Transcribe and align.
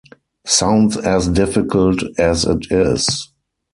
Sounds 0.47 0.97
as 0.97 1.27
difficult 1.27 2.01
as 2.17 2.43
it 2.45 2.71
is. 2.71 3.31